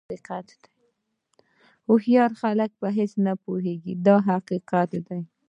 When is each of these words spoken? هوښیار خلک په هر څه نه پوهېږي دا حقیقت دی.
هوښیار 1.87 2.31
خلک 2.41 2.71
په 2.81 2.87
هر 2.95 3.07
څه 3.11 3.17
نه 3.25 3.33
پوهېږي 3.43 3.93
دا 4.07 4.15
حقیقت 4.29 4.89
دی. 5.07 5.21